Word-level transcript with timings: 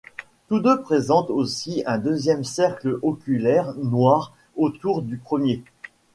Tous 0.47 0.59
deux 0.59 0.81
présentent 0.81 1.29
aussi 1.29 1.83
un 1.85 1.99
deuxième 1.99 2.43
cercle 2.43 2.97
oculaire 3.03 3.75
noir 3.75 4.33
autour 4.55 5.03
du 5.03 5.17
premier. 5.19 5.63